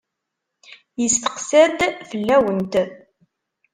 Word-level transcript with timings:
Yesteqsa-d 1.01 1.79
fell-awent. 2.09 2.73